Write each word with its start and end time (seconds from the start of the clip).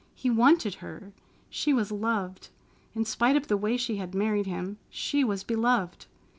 He 0.15 0.31
wanted 0.31 0.73
her! 0.81 1.11
She 1.47 1.73
was 1.75 1.91
loved! 1.91 2.49
In 2.95 3.05
spite 3.05 3.35
of 3.35 3.45
the 3.49 3.55
way 3.55 3.77
she 3.77 3.97
had 3.97 4.15
married 4.15 4.47
him, 4.47 4.77
she 4.89 5.23
was 5.23 5.43
beloved! 5.43 6.07